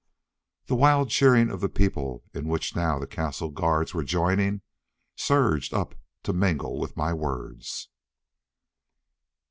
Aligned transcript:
The 0.65 0.73
wild 0.73 1.11
cheering 1.11 1.51
of 1.51 1.61
the 1.61 1.69
people, 1.69 2.23
in 2.33 2.47
which 2.47 2.75
now 2.75 2.97
the 2.97 3.05
castle 3.05 3.51
guards 3.51 3.93
were 3.93 4.03
joining, 4.03 4.61
surged 5.15 5.75
up 5.75 5.93
to 6.23 6.33
mingle 6.33 6.79
with 6.79 6.97
my 6.97 7.13
words. 7.13 7.87